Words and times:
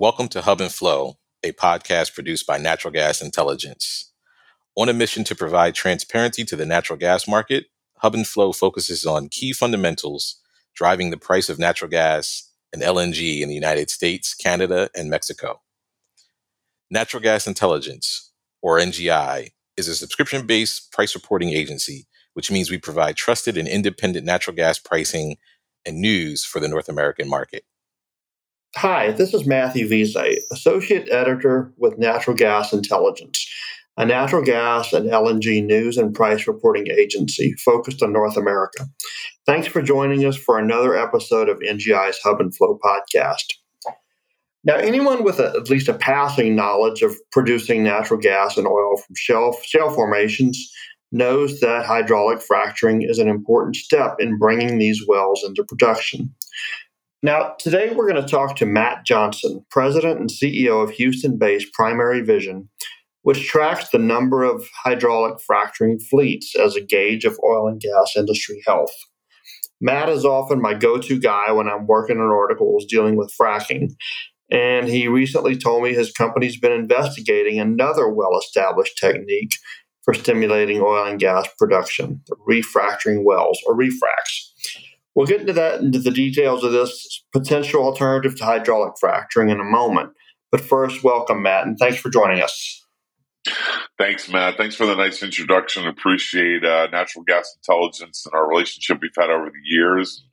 Welcome 0.00 0.28
to 0.28 0.40
Hub 0.40 0.62
and 0.62 0.72
Flow, 0.72 1.18
a 1.42 1.52
podcast 1.52 2.14
produced 2.14 2.46
by 2.46 2.56
Natural 2.56 2.90
Gas 2.90 3.20
Intelligence. 3.20 4.10
On 4.74 4.88
a 4.88 4.94
mission 4.94 5.24
to 5.24 5.34
provide 5.34 5.74
transparency 5.74 6.42
to 6.42 6.56
the 6.56 6.64
natural 6.64 6.98
gas 6.98 7.28
market, 7.28 7.66
Hub 7.98 8.14
and 8.14 8.26
Flow 8.26 8.52
focuses 8.52 9.04
on 9.04 9.28
key 9.28 9.52
fundamentals 9.52 10.40
driving 10.74 11.10
the 11.10 11.18
price 11.18 11.50
of 11.50 11.58
natural 11.58 11.90
gas 11.90 12.50
and 12.72 12.80
LNG 12.80 13.42
in 13.42 13.50
the 13.50 13.54
United 13.54 13.90
States, 13.90 14.32
Canada, 14.32 14.88
and 14.96 15.10
Mexico. 15.10 15.60
Natural 16.90 17.22
Gas 17.22 17.46
Intelligence, 17.46 18.32
or 18.62 18.78
NGI, 18.78 19.50
is 19.76 19.86
a 19.86 19.94
subscription 19.94 20.46
based 20.46 20.90
price 20.92 21.14
reporting 21.14 21.50
agency, 21.50 22.06
which 22.32 22.50
means 22.50 22.70
we 22.70 22.78
provide 22.78 23.16
trusted 23.16 23.58
and 23.58 23.68
independent 23.68 24.24
natural 24.24 24.56
gas 24.56 24.78
pricing 24.78 25.36
and 25.84 26.00
news 26.00 26.42
for 26.42 26.58
the 26.58 26.68
North 26.68 26.88
American 26.88 27.28
market. 27.28 27.64
Hi, 28.76 29.10
this 29.10 29.34
is 29.34 29.46
Matthew 29.46 29.88
Veazey, 29.88 30.36
Associate 30.52 31.06
Editor 31.10 31.72
with 31.76 31.98
Natural 31.98 32.36
Gas 32.36 32.72
Intelligence, 32.72 33.44
a 33.96 34.06
natural 34.06 34.44
gas 34.44 34.92
and 34.92 35.10
LNG 35.10 35.64
news 35.64 35.98
and 35.98 36.14
price 36.14 36.46
reporting 36.46 36.86
agency 36.88 37.52
focused 37.64 38.00
on 38.00 38.12
North 38.12 38.36
America. 38.36 38.86
Thanks 39.44 39.66
for 39.66 39.82
joining 39.82 40.24
us 40.24 40.36
for 40.36 40.56
another 40.56 40.96
episode 40.96 41.48
of 41.48 41.58
NGI's 41.58 42.20
Hub 42.22 42.40
and 42.40 42.54
Flow 42.54 42.78
podcast. 42.82 43.54
Now, 44.62 44.76
anyone 44.76 45.24
with 45.24 45.40
a, 45.40 45.48
at 45.48 45.68
least 45.68 45.88
a 45.88 45.94
passing 45.94 46.54
knowledge 46.54 47.02
of 47.02 47.16
producing 47.32 47.82
natural 47.82 48.20
gas 48.20 48.56
and 48.56 48.68
oil 48.68 48.98
from 48.98 49.16
shale, 49.16 49.56
shale 49.64 49.90
formations 49.90 50.72
knows 51.10 51.58
that 51.58 51.86
hydraulic 51.86 52.40
fracturing 52.40 53.02
is 53.02 53.18
an 53.18 53.28
important 53.28 53.74
step 53.74 54.14
in 54.20 54.38
bringing 54.38 54.78
these 54.78 55.04
wells 55.08 55.42
into 55.44 55.64
production. 55.64 56.32
Now, 57.22 57.54
today 57.58 57.92
we're 57.94 58.10
going 58.10 58.24
to 58.24 58.30
talk 58.30 58.56
to 58.56 58.66
Matt 58.66 59.04
Johnson, 59.04 59.66
President 59.70 60.18
and 60.20 60.30
CEO 60.30 60.82
of 60.82 60.92
Houston 60.92 61.36
based 61.36 61.70
Primary 61.74 62.22
Vision, 62.22 62.70
which 63.20 63.46
tracks 63.46 63.90
the 63.90 63.98
number 63.98 64.42
of 64.42 64.66
hydraulic 64.84 65.38
fracturing 65.46 65.98
fleets 65.98 66.56
as 66.56 66.76
a 66.76 66.80
gauge 66.80 67.26
of 67.26 67.38
oil 67.44 67.68
and 67.68 67.78
gas 67.78 68.14
industry 68.16 68.62
health. 68.66 68.94
Matt 69.82 70.08
is 70.08 70.24
often 70.24 70.62
my 70.62 70.72
go 70.72 70.96
to 70.96 71.20
guy 71.20 71.52
when 71.52 71.68
I'm 71.68 71.86
working 71.86 72.16
on 72.16 72.30
articles 72.30 72.86
dealing 72.86 73.16
with 73.16 73.34
fracking. 73.38 73.90
And 74.50 74.88
he 74.88 75.06
recently 75.06 75.56
told 75.56 75.82
me 75.82 75.92
his 75.92 76.12
company's 76.12 76.58
been 76.58 76.72
investigating 76.72 77.60
another 77.60 78.08
well 78.08 78.38
established 78.38 78.96
technique 78.96 79.52
for 80.04 80.14
stimulating 80.14 80.80
oil 80.80 81.04
and 81.04 81.20
gas 81.20 81.46
production, 81.58 82.22
the 82.28 82.36
refracturing 82.48 83.24
wells 83.24 83.60
or 83.66 83.76
refracs. 83.76 84.52
We'll 85.14 85.26
get 85.26 85.40
into 85.40 85.52
that 85.54 85.80
into 85.80 85.98
the 85.98 86.10
details 86.10 86.62
of 86.64 86.72
this 86.72 87.24
potential 87.32 87.82
alternative 87.82 88.36
to 88.36 88.44
hydraulic 88.44 88.94
fracturing 89.00 89.50
in 89.50 89.60
a 89.60 89.64
moment. 89.64 90.12
But 90.52 90.60
first, 90.60 91.02
welcome, 91.02 91.42
Matt, 91.42 91.66
and 91.66 91.78
thanks 91.78 91.98
for 91.98 92.10
joining 92.10 92.42
us. 92.42 92.84
Thanks, 93.98 94.28
Matt. 94.28 94.56
Thanks 94.56 94.74
for 94.74 94.86
the 94.86 94.94
nice 94.94 95.22
introduction. 95.22 95.86
Appreciate 95.86 96.64
uh, 96.64 96.88
natural 96.92 97.24
gas 97.24 97.56
intelligence 97.56 98.24
and 98.26 98.34
our 98.34 98.48
relationship 98.48 98.98
we've 99.00 99.10
had 99.18 99.30
over 99.30 99.46
the 99.46 99.60
years. 99.64 100.24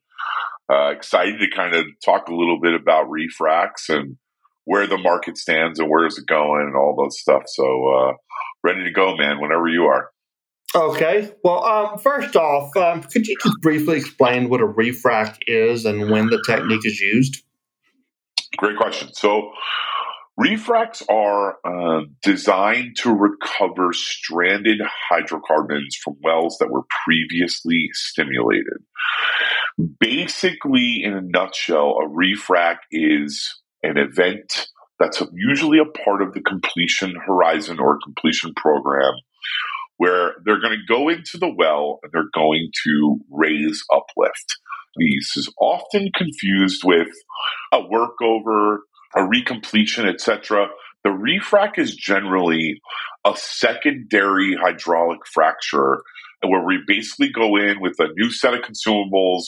Uh, 0.71 0.89
excited 0.89 1.39
to 1.39 1.49
kind 1.55 1.73
of 1.73 1.85
talk 2.03 2.27
a 2.27 2.35
little 2.35 2.59
bit 2.59 2.73
about 2.73 3.07
refracs 3.07 3.89
and 3.89 4.17
where 4.65 4.85
the 4.85 4.97
market 4.97 5.37
stands 5.37 5.79
and 5.79 5.89
where 5.89 6.05
is 6.05 6.17
it 6.17 6.27
going 6.27 6.61
and 6.61 6.75
all 6.75 6.95
those 6.97 7.19
stuff. 7.19 7.43
So, 7.45 7.63
uh, 7.63 8.13
ready 8.63 8.83
to 8.83 8.91
go, 8.91 9.15
man, 9.15 9.39
whenever 9.39 9.67
you 9.67 9.83
are. 9.83 10.09
Okay. 10.75 11.31
Well, 11.43 11.63
um, 11.63 11.97
first 11.97 12.35
off, 12.35 12.75
um, 12.75 13.03
could 13.03 13.25
you 13.25 13.37
just 13.41 13.61
briefly 13.61 13.97
explain 13.97 14.49
what 14.49 14.61
a 14.61 14.67
refrac 14.67 15.37
is 15.47 15.85
and 15.85 16.11
when 16.11 16.27
the 16.27 16.43
technique 16.45 16.85
is 16.85 16.99
used? 16.99 17.43
Great 18.57 18.77
question. 18.77 19.13
So, 19.13 19.51
refracs 20.39 21.03
are 21.09 21.57
uh, 21.65 22.05
designed 22.21 22.97
to 22.97 23.13
recover 23.13 23.93
stranded 23.93 24.81
hydrocarbons 25.09 25.95
from 26.03 26.17
wells 26.21 26.57
that 26.59 26.69
were 26.69 26.83
previously 27.05 27.89
stimulated. 27.93 28.83
Basically, 29.99 31.01
in 31.03 31.13
a 31.13 31.21
nutshell, 31.21 31.97
a 32.03 32.09
refrac 32.09 32.77
is 32.91 33.61
an 33.83 33.97
event 33.97 34.67
that's 34.99 35.21
usually 35.33 35.79
a 35.79 35.85
part 35.85 36.21
of 36.21 36.33
the 36.33 36.41
completion 36.41 37.15
horizon 37.15 37.79
or 37.79 37.99
completion 38.03 38.53
program 38.55 39.13
where 39.97 40.35
they're 40.45 40.61
going 40.61 40.77
to 40.77 40.93
go 40.93 41.09
into 41.09 41.37
the 41.37 41.53
well 41.55 41.99
and 42.03 42.11
they're 42.11 42.29
going 42.33 42.69
to 42.85 43.19
raise 43.31 43.83
uplift. 43.91 44.57
This 44.97 45.37
is 45.37 45.53
often 45.59 46.11
confused 46.15 46.83
with 46.83 47.09
a 47.71 47.79
workover, 47.79 48.79
a 49.15 49.21
recompletion, 49.21 50.11
etc. 50.11 50.67
The 51.03 51.09
refrac 51.09 51.77
is 51.77 51.95
generally 51.95 52.79
a 53.25 53.33
secondary 53.35 54.55
hydraulic 54.55 55.19
fracture 55.31 56.01
where 56.45 56.63
we 56.63 56.79
basically 56.87 57.31
go 57.31 57.55
in 57.57 57.79
with 57.79 57.99
a 57.99 58.09
new 58.15 58.31
set 58.31 58.53
of 58.53 58.61
consumables, 58.61 59.43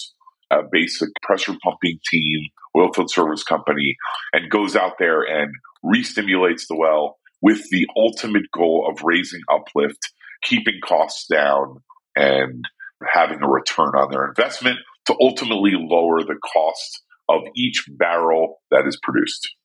a 0.52 0.62
basic 0.72 1.10
pressure 1.22 1.56
pumping 1.64 2.00
team, 2.10 2.42
oilfield 2.76 3.10
service 3.10 3.44
company, 3.44 3.96
and 4.34 4.50
goes 4.50 4.76
out 4.76 4.94
there 5.00 5.22
and 5.22 5.52
re-stimulates 5.84 6.68
the 6.68 6.76
well 6.76 7.18
with 7.42 7.62
the 7.70 7.88
ultimate 7.96 8.50
goal 8.52 8.88
of 8.90 9.04
raising 9.04 9.42
uplift 9.52 10.12
keeping 10.44 10.80
costs 10.84 11.28
down 11.28 11.82
and 12.16 12.66
having 13.14 13.42
a 13.42 13.48
return 13.48 13.96
on 13.96 14.12
their 14.12 14.28
investment 14.28 14.78
to 15.06 15.16
ultimately 15.22 15.72
lower 15.76 16.24
the 16.24 16.38
cost 16.54 17.04
of 17.30 17.42
each 17.56 17.86
barrel 17.98 18.62
that 18.72 18.86
is 18.88 19.00
produced. 19.02 19.56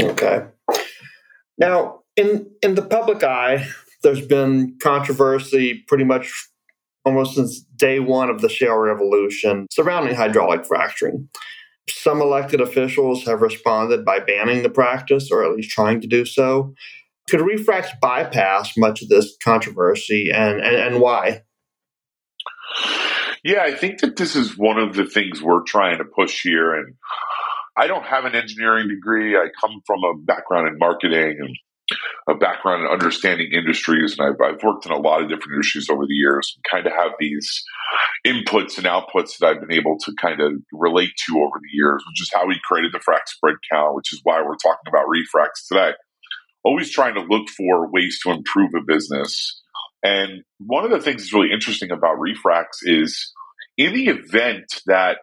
Okay. 0.00 0.46
Now, 1.58 2.00
in 2.16 2.50
in 2.62 2.74
the 2.74 2.82
public 2.82 3.22
eye, 3.22 3.66
there's 4.02 4.26
been 4.26 4.76
controversy 4.82 5.84
pretty 5.86 6.04
much 6.04 6.32
almost 7.04 7.34
since 7.34 7.60
day 7.76 8.00
one 8.00 8.30
of 8.30 8.40
the 8.40 8.48
shale 8.48 8.76
revolution 8.76 9.66
surrounding 9.70 10.14
hydraulic 10.14 10.64
fracturing. 10.64 11.28
Some 11.88 12.22
elected 12.22 12.60
officials 12.60 13.24
have 13.24 13.42
responded 13.42 14.04
by 14.04 14.18
banning 14.20 14.62
the 14.62 14.70
practice, 14.70 15.30
or 15.30 15.44
at 15.44 15.54
least 15.54 15.70
trying 15.70 16.00
to 16.00 16.06
do 16.06 16.24
so. 16.24 16.74
Could 17.28 17.40
refracs 17.40 17.88
bypass 18.00 18.76
much 18.76 19.02
of 19.02 19.08
this 19.08 19.36
controversy 19.42 20.30
and, 20.32 20.60
and, 20.60 20.76
and 20.76 21.00
why? 21.00 21.42
Yeah, 23.42 23.62
I 23.62 23.74
think 23.74 24.00
that 24.00 24.16
this 24.16 24.36
is 24.36 24.56
one 24.56 24.78
of 24.78 24.94
the 24.94 25.06
things 25.06 25.42
we're 25.42 25.62
trying 25.64 25.98
to 25.98 26.04
push 26.04 26.42
here. 26.42 26.74
And 26.74 26.94
I 27.76 27.86
don't 27.86 28.04
have 28.04 28.24
an 28.24 28.34
engineering 28.34 28.88
degree. 28.88 29.36
I 29.36 29.48
come 29.60 29.82
from 29.86 30.00
a 30.04 30.14
background 30.24 30.68
in 30.68 30.78
marketing 30.78 31.36
and 31.40 31.56
a 32.28 32.34
background 32.34 32.82
in 32.82 32.88
understanding 32.88 33.52
industries. 33.52 34.16
And 34.18 34.28
I've, 34.28 34.40
I've 34.40 34.62
worked 34.62 34.86
in 34.86 34.92
a 34.92 34.98
lot 34.98 35.22
of 35.22 35.28
different 35.28 35.54
industries 35.54 35.90
over 35.90 36.06
the 36.06 36.14
years 36.14 36.56
and 36.56 36.64
kind 36.70 36.86
of 36.86 36.92
have 36.92 37.12
these 37.20 37.62
inputs 38.26 38.78
and 38.78 38.86
outputs 38.86 39.38
that 39.38 39.46
I've 39.46 39.60
been 39.60 39.76
able 39.76 39.98
to 39.98 40.14
kind 40.20 40.40
of 40.40 40.52
relate 40.72 41.12
to 41.26 41.38
over 41.38 41.58
the 41.60 41.72
years, 41.72 42.02
which 42.06 42.22
is 42.22 42.30
how 42.34 42.46
we 42.46 42.58
created 42.64 42.92
the 42.92 42.98
frac 42.98 43.26
spread 43.26 43.56
count, 43.70 43.94
which 43.94 44.12
is 44.12 44.20
why 44.24 44.40
we're 44.40 44.56
talking 44.56 44.88
about 44.88 45.06
refracs 45.06 45.68
today 45.68 45.92
always 46.64 46.90
trying 46.90 47.14
to 47.14 47.20
look 47.20 47.48
for 47.50 47.90
ways 47.90 48.18
to 48.22 48.30
improve 48.30 48.70
a 48.76 48.84
business. 48.86 49.62
And 50.02 50.42
one 50.58 50.84
of 50.84 50.90
the 50.90 51.00
things 51.00 51.22
that's 51.22 51.34
really 51.34 51.52
interesting 51.52 51.90
about 51.90 52.18
refracs 52.18 52.82
is 52.82 53.32
in 53.76 53.94
the 53.94 54.08
event 54.08 54.82
that 54.86 55.18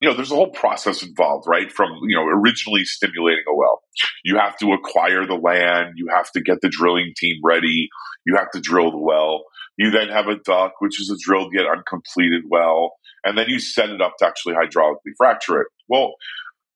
you 0.00 0.10
know, 0.10 0.16
there's 0.16 0.32
a 0.32 0.34
whole 0.34 0.50
process 0.50 1.02
involved, 1.02 1.46
right? 1.48 1.72
From, 1.72 1.88
you 2.02 2.14
know, 2.14 2.26
originally 2.26 2.84
stimulating 2.84 3.44
a 3.48 3.54
well. 3.54 3.80
You 4.22 4.36
have 4.36 4.54
to 4.58 4.72
acquire 4.72 5.26
the 5.26 5.34
land. 5.34 5.94
You 5.96 6.08
have 6.14 6.30
to 6.32 6.42
get 6.42 6.60
the 6.60 6.68
drilling 6.68 7.14
team 7.16 7.36
ready. 7.42 7.88
You 8.26 8.36
have 8.36 8.50
to 8.50 8.60
drill 8.60 8.90
the 8.90 8.98
well. 8.98 9.44
You 9.78 9.90
then 9.90 10.08
have 10.08 10.26
a 10.26 10.36
DUC, 10.36 10.72
which 10.80 11.00
is 11.00 11.10
a 11.10 11.16
drilled 11.24 11.54
yet 11.54 11.64
uncompleted 11.64 12.42
well. 12.50 12.96
And 13.24 13.38
then 13.38 13.46
you 13.48 13.58
set 13.58 13.88
it 13.88 14.02
up 14.02 14.16
to 14.18 14.26
actually 14.26 14.54
hydraulically 14.54 15.14
fracture 15.16 15.62
it. 15.62 15.68
Well, 15.88 16.16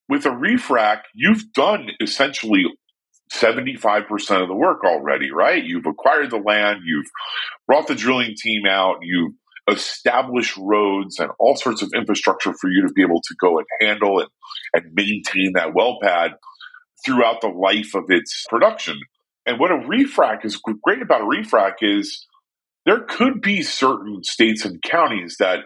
with 0.09 0.25
a 0.25 0.31
refrac, 0.31 1.03
you've 1.15 1.53
done 1.53 1.89
essentially 2.01 2.65
75% 3.33 4.43
of 4.43 4.49
the 4.49 4.55
work 4.55 4.85
already, 4.85 5.31
right? 5.31 5.63
You've 5.63 5.87
acquired 5.87 6.31
the 6.31 6.39
land, 6.39 6.81
you've 6.85 7.11
brought 7.67 7.87
the 7.87 7.95
drilling 7.95 8.35
team 8.37 8.63
out, 8.67 8.99
you've 9.03 9.35
established 9.71 10.57
roads 10.57 11.19
and 11.19 11.31
all 11.39 11.57
sorts 11.57 11.83
of 11.83 11.91
infrastructure 11.95 12.53
for 12.55 12.71
you 12.71 12.87
to 12.87 12.93
be 12.93 13.03
able 13.03 13.21
to 13.21 13.35
go 13.41 13.59
and 13.59 13.67
handle 13.81 14.21
and, 14.21 14.29
and 14.73 14.93
maintain 14.95 15.53
that 15.55 15.75
well 15.75 15.99
pad 16.03 16.33
throughout 17.05 17.41
the 17.41 17.49
life 17.49 17.95
of 17.95 18.05
its 18.09 18.45
production. 18.49 18.99
And 19.47 19.59
what 19.59 19.71
a 19.71 19.77
refrac 19.77 20.45
is 20.45 20.61
great 20.85 21.03
about 21.03 21.23
a 21.23 21.25
refrac 21.25 21.75
is 21.83 22.27
there 22.87 23.01
could 23.01 23.41
be 23.41 23.63
certain 23.63 24.23
states 24.23 24.65
and 24.65 24.83
counties 24.83 25.37
that, 25.39 25.61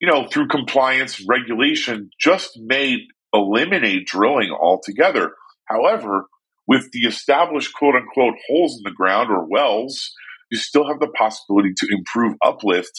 you 0.00 0.08
know, 0.08 0.26
through 0.26 0.48
compliance 0.48 1.24
regulation 1.28 2.10
just 2.18 2.58
may 2.58 2.98
eliminate 3.32 4.06
drilling 4.06 4.50
altogether. 4.50 5.32
However, 5.66 6.26
with 6.66 6.90
the 6.92 7.00
established 7.00 7.74
quote 7.74 7.94
unquote 7.94 8.34
holes 8.48 8.76
in 8.76 8.82
the 8.84 8.94
ground 8.94 9.30
or 9.30 9.48
wells, 9.48 10.12
you 10.50 10.58
still 10.58 10.86
have 10.86 11.00
the 11.00 11.08
possibility 11.08 11.72
to 11.76 11.88
improve 11.90 12.36
uplift 12.44 12.92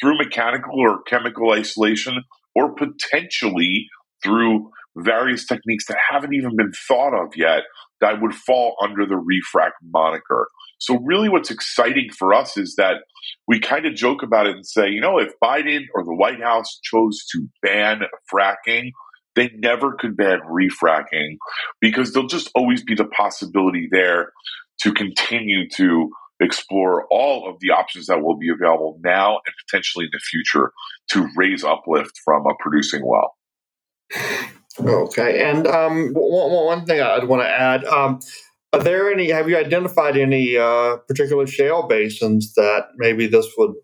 through 0.00 0.18
mechanical 0.18 0.80
or 0.80 1.02
chemical 1.02 1.52
isolation 1.52 2.24
or 2.54 2.74
potentially 2.74 3.88
through 4.22 4.70
various 4.96 5.46
techniques 5.46 5.86
that 5.86 5.96
haven't 6.10 6.34
even 6.34 6.56
been 6.56 6.72
thought 6.86 7.14
of 7.14 7.32
yet 7.36 7.62
that 8.00 8.20
would 8.20 8.34
fall 8.34 8.76
under 8.82 9.06
the 9.06 9.14
refrac 9.14 9.70
moniker. 9.82 10.48
So, 10.78 10.98
really, 10.98 11.28
what's 11.28 11.50
exciting 11.50 12.08
for 12.18 12.34
us 12.34 12.56
is 12.56 12.74
that 12.76 12.96
we 13.46 13.60
kind 13.60 13.86
of 13.86 13.94
joke 13.94 14.22
about 14.22 14.46
it 14.46 14.56
and 14.56 14.66
say, 14.66 14.90
you 14.90 15.00
know, 15.00 15.18
if 15.18 15.32
Biden 15.42 15.84
or 15.94 16.04
the 16.04 16.14
White 16.14 16.42
House 16.42 16.80
chose 16.82 17.24
to 17.32 17.46
ban 17.62 18.00
fracking, 18.32 18.90
they 19.34 19.50
never 19.56 19.94
could 19.94 20.16
ban 20.16 20.40
refracking 20.48 21.36
because 21.80 22.12
there'll 22.12 22.28
just 22.28 22.50
always 22.54 22.82
be 22.82 22.94
the 22.94 23.06
possibility 23.06 23.88
there 23.90 24.32
to 24.82 24.92
continue 24.92 25.68
to 25.76 26.10
explore 26.40 27.06
all 27.10 27.48
of 27.48 27.56
the 27.60 27.70
options 27.70 28.06
that 28.06 28.22
will 28.22 28.36
be 28.36 28.48
available 28.48 28.98
now 29.02 29.40
and 29.46 29.54
potentially 29.66 30.06
in 30.06 30.10
the 30.12 30.18
future 30.18 30.72
to 31.08 31.28
raise 31.36 31.64
uplift 31.64 32.20
from 32.24 32.44
a 32.46 32.54
producing 32.58 33.02
well. 33.06 33.34
Okay, 34.80 35.48
and 35.48 35.66
um, 35.66 36.12
one, 36.14 36.66
one 36.66 36.86
thing 36.86 37.00
I'd 37.00 37.28
want 37.28 37.42
to 37.42 37.48
add: 37.48 37.84
um, 37.84 38.20
are 38.72 38.82
there 38.82 39.12
any? 39.12 39.30
Have 39.30 39.48
you 39.48 39.56
identified 39.56 40.16
any 40.16 40.56
uh, 40.56 40.96
particular 41.08 41.46
shale 41.46 41.86
basins 41.86 42.54
that 42.54 42.86
maybe 42.96 43.26
this 43.26 43.46
would 43.58 43.74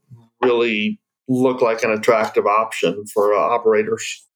really 0.43 0.99
look 1.29 1.61
like 1.61 1.83
an 1.83 1.91
attractive 1.91 2.47
option 2.47 3.05
for 3.13 3.35
uh, 3.35 3.39
operators? 3.39 4.28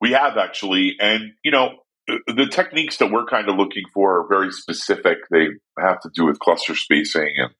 We 0.00 0.12
have 0.12 0.36
actually, 0.36 0.96
and 1.00 1.32
you 1.44 1.50
know, 1.50 1.70
the 2.06 2.48
techniques 2.50 2.98
that 2.98 3.10
we're 3.10 3.26
kind 3.26 3.48
of 3.48 3.56
looking 3.56 3.84
for 3.92 4.20
are 4.20 4.28
very 4.28 4.52
specific. 4.52 5.18
They 5.30 5.48
have 5.78 6.00
to 6.00 6.10
do 6.14 6.26
with 6.26 6.38
cluster 6.38 6.74
spacing 6.74 7.34
and 7.36 7.50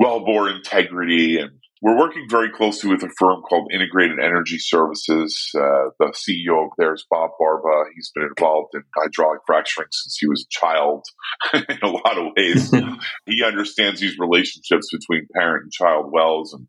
wellbore 0.00 0.54
integrity 0.54 1.38
and 1.38 1.52
we're 1.82 1.98
working 1.98 2.26
very 2.30 2.48
closely 2.48 2.90
with 2.90 3.02
a 3.02 3.10
firm 3.18 3.42
called 3.42 3.72
Integrated 3.74 4.20
Energy 4.20 4.58
Services. 4.58 5.50
Uh, 5.52 5.90
the 5.98 6.12
CEO 6.14 6.66
of 6.66 6.70
there 6.78 6.94
is 6.94 7.04
Bob 7.10 7.30
Barba. 7.40 7.90
He's 7.92 8.12
been 8.14 8.22
involved 8.22 8.70
in 8.74 8.84
hydraulic 8.96 9.40
fracturing 9.44 9.88
since 9.90 10.16
he 10.16 10.28
was 10.28 10.46
a 10.46 10.48
child 10.48 11.04
in 11.54 11.78
a 11.82 11.88
lot 11.88 12.18
of 12.18 12.32
ways. 12.36 12.70
he 13.26 13.42
understands 13.44 14.00
these 14.00 14.16
relationships 14.16 14.90
between 14.92 15.26
parent 15.34 15.64
and 15.64 15.72
child 15.72 16.12
wells. 16.12 16.54
And 16.54 16.68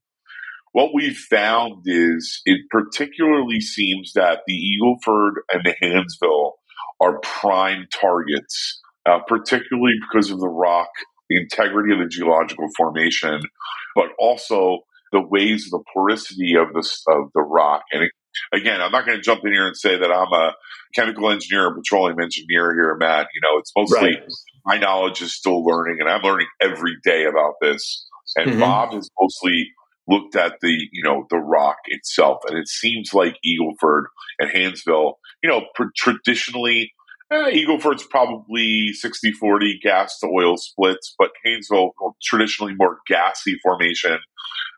what 0.73 0.89
we've 0.93 1.17
found 1.17 1.83
is 1.85 2.41
it 2.45 2.61
particularly 2.69 3.61
seems 3.61 4.13
that 4.13 4.39
the 4.45 4.53
Eagleford 4.53 5.33
and 5.51 5.63
the 5.63 5.75
Haynesville 5.81 6.53
are 6.99 7.19
prime 7.19 7.85
targets, 7.99 8.81
uh, 9.05 9.19
particularly 9.27 9.93
because 10.01 10.31
of 10.31 10.39
the 10.39 10.49
rock, 10.49 10.89
the 11.29 11.37
integrity 11.37 11.93
of 11.93 11.99
the 11.99 12.07
geological 12.07 12.67
formation, 12.75 13.39
but 13.95 14.07
also 14.19 14.79
the 15.11 15.21
ways, 15.21 15.67
of 15.67 15.79
the 15.79 15.83
porosity 15.93 16.55
of 16.55 16.73
the 16.73 16.89
of 17.07 17.29
the 17.35 17.41
rock. 17.41 17.83
And 17.91 18.03
it, 18.03 18.11
again, 18.51 18.81
I'm 18.81 18.91
not 18.91 19.05
going 19.05 19.17
to 19.17 19.23
jump 19.23 19.41
in 19.45 19.53
here 19.53 19.67
and 19.67 19.77
say 19.77 19.95
that 19.95 20.11
I'm 20.11 20.33
a 20.33 20.55
chemical 20.95 21.29
engineer 21.29 21.67
or 21.67 21.75
petroleum 21.75 22.19
engineer 22.19 22.73
here, 22.73 22.97
Matt. 22.99 23.27
You 23.35 23.41
know, 23.41 23.59
it's 23.59 23.71
mostly 23.77 24.15
right. 24.15 24.23
my 24.65 24.77
knowledge 24.79 25.21
is 25.21 25.35
still 25.35 25.63
learning, 25.63 25.97
and 25.99 26.09
I'm 26.09 26.23
learning 26.23 26.47
every 26.59 26.95
day 27.03 27.25
about 27.25 27.53
this. 27.61 28.07
And 28.35 28.51
mm-hmm. 28.51 28.59
Bob 28.59 28.95
is 28.95 29.07
mostly 29.21 29.67
looked 30.07 30.35
at 30.35 30.53
the 30.61 30.87
you 30.91 31.03
know 31.03 31.25
the 31.29 31.37
rock 31.37 31.77
itself, 31.85 32.39
and 32.47 32.57
it 32.57 32.67
seems 32.67 33.13
like 33.13 33.37
Eagleford 33.45 34.03
and 34.39 34.49
Haynesville, 34.49 35.13
you 35.41 35.49
know, 35.49 35.61
pr- 35.75 35.85
traditionally. 35.95 36.93
Eh, 37.31 37.51
Eagleford's 37.51 38.05
probably 38.05 38.91
60 38.93 39.31
40 39.31 39.79
gas 39.81 40.19
to 40.19 40.27
oil 40.27 40.57
splits, 40.57 41.15
but 41.17 41.31
Haynesville, 41.45 41.91
traditionally 42.21 42.73
more 42.77 42.99
gassy 43.07 43.57
formation, 43.63 44.19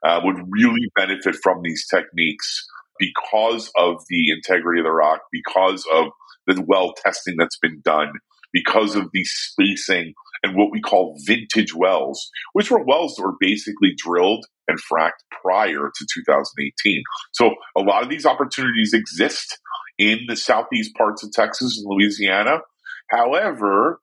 uh, 0.06 0.22
would 0.24 0.38
really 0.50 0.90
benefit 0.96 1.36
from 1.42 1.62
these 1.64 1.86
techniques 1.88 2.66
because 3.00 3.72
of 3.78 4.04
the 4.10 4.30
integrity 4.30 4.80
of 4.80 4.86
the 4.86 4.92
rock, 4.92 5.22
because 5.32 5.86
of 5.94 6.06
the 6.48 6.64
well 6.66 6.94
testing 7.04 7.36
that's 7.38 7.58
been 7.58 7.82
done, 7.84 8.12
because 8.54 8.96
of 8.96 9.10
the 9.12 9.24
spacing 9.26 10.14
and 10.46 10.56
what 10.56 10.72
we 10.72 10.80
call 10.82 11.18
vintage 11.26 11.74
wells, 11.74 12.30
which 12.54 12.70
were 12.70 12.84
wells 12.84 13.16
that 13.16 13.24
were 13.24 13.36
basically 13.40 13.94
drilled 13.98 14.46
and 14.68 14.80
fracked 14.80 15.24
prior 15.42 15.92
to 15.96 16.08
2018. 16.14 17.04
So 17.34 17.56
a 17.76 17.82
lot 17.82 18.04
of 18.04 18.10
these 18.10 18.26
opportunities 18.26 18.94
exist 18.94 19.58
in 19.98 20.20
the 20.28 20.36
southeast 20.36 20.96
parts 20.96 21.24
of 21.24 21.32
Texas 21.32 21.78
and 21.78 21.88
Louisiana. 21.88 22.60
However, 23.10 24.00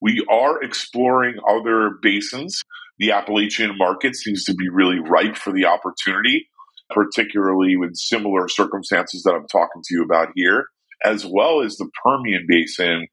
we 0.00 0.24
are 0.28 0.62
exploring 0.62 1.36
other 1.48 1.98
basins 2.02 2.62
the 2.98 3.12
Appalachian 3.12 3.76
market 3.76 4.16
seems 4.16 4.44
to 4.44 4.54
be 4.54 4.68
really 4.68 4.98
ripe 4.98 5.36
for 5.36 5.52
the 5.52 5.66
opportunity, 5.66 6.48
particularly 6.90 7.76
with 7.76 7.96
similar 7.96 8.48
circumstances 8.48 9.22
that 9.22 9.34
I'm 9.34 9.48
talking 9.48 9.82
to 9.84 9.94
you 9.94 10.02
about 10.02 10.28
here, 10.34 10.66
as 11.04 11.26
well 11.26 11.60
as 11.60 11.76
the 11.76 11.90
Permian 12.02 12.46
Basin, 12.48 13.06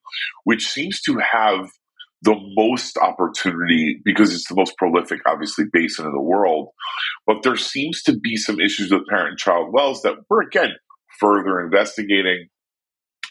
which 0.45 0.67
seems 0.67 1.01
to 1.01 1.19
have 1.19 1.69
the 2.23 2.35
most 2.55 2.97
opportunity 2.97 3.99
because 4.03 4.33
it's 4.33 4.47
the 4.47 4.55
most 4.55 4.77
prolific, 4.77 5.19
obviously, 5.27 5.65
basin 5.71 6.05
in 6.05 6.13
the 6.13 6.21
world. 6.21 6.69
But 7.27 7.43
there 7.43 7.57
seems 7.57 8.01
to 8.03 8.17
be 8.17 8.37
some 8.37 8.59
issues 8.59 8.91
with 8.91 9.07
parent 9.09 9.29
and 9.29 9.37
child 9.37 9.73
wells 9.73 10.01
that 10.03 10.15
we're, 10.29 10.41
again, 10.41 10.71
further 11.19 11.59
investigating. 11.59 12.47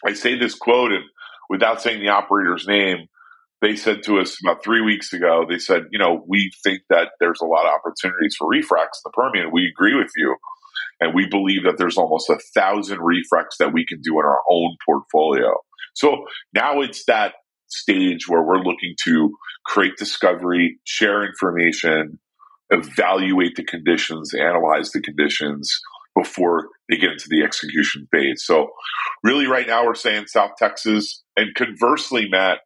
I 0.05 0.13
say 0.13 0.37
this 0.37 0.55
quote, 0.55 0.91
and 0.91 1.03
without 1.49 1.81
saying 1.81 2.01
the 2.01 2.09
operator's 2.09 2.67
name, 2.67 3.07
they 3.61 3.75
said 3.75 4.03
to 4.03 4.19
us 4.19 4.37
about 4.43 4.63
three 4.63 4.81
weeks 4.81 5.13
ago, 5.13 5.45
they 5.47 5.57
said, 5.57 5.83
you 5.91 5.97
know, 5.97 6.23
we 6.27 6.51
think 6.63 6.81
that 6.89 7.11
there's 7.19 7.39
a 7.41 7.45
lot 7.45 7.65
of 7.65 7.73
opportunities 7.73 8.35
for 8.37 8.47
refracs 8.47 8.99
in 8.99 9.05
the 9.05 9.11
Permian. 9.13 9.51
We 9.51 9.71
agree 9.73 9.95
with 9.95 10.11
you. 10.17 10.35
And 10.99 11.13
we 11.15 11.27
believe 11.27 11.63
that 11.63 11.77
there's 11.77 11.97
almost 11.97 12.29
a 12.29 12.39
thousand 12.53 12.99
refracs 12.99 13.57
that 13.59 13.73
we 13.73 13.85
can 13.85 14.01
do 14.01 14.19
in 14.19 14.25
our 14.25 14.39
own 14.49 14.75
portfolio. 14.85 15.53
So 15.95 16.25
now 16.53 16.81
it's 16.81 17.05
that 17.05 17.33
stage 17.73 18.27
where 18.27 18.43
we're 18.43 18.57
looking 18.57 18.95
to 19.05 19.35
create 19.65 19.97
discovery, 19.97 20.79
share 20.83 21.23
information, 21.25 22.19
evaluate 22.69 23.55
the 23.55 23.63
conditions, 23.63 24.33
analyze 24.33 24.91
the 24.91 25.01
conditions 25.01 25.79
before 26.15 26.67
they 26.89 26.97
get 26.97 27.11
into 27.11 27.27
the 27.29 27.43
execution 27.43 28.07
phase. 28.11 28.43
So 28.45 28.69
really 29.23 29.47
right 29.47 29.67
now 29.67 29.85
we're 29.85 29.95
saying 29.95 30.27
South 30.27 30.51
Texas 30.57 31.23
and 31.35 31.55
conversely, 31.55 32.27
Matt, 32.29 32.59